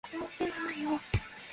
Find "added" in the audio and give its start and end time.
1.17-1.21